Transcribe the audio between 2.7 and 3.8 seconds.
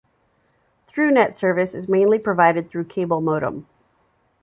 through cable modem.